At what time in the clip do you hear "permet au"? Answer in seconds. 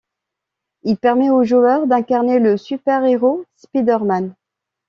0.97-1.43